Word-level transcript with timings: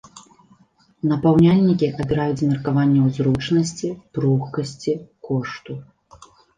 Напаўняльнікі 1.11 1.91
абіраюць 2.01 2.39
з 2.43 2.49
меркаванняў 2.55 3.05
зручнасці, 3.21 3.87
пругкасці, 4.15 5.01
кошту. 5.33 5.83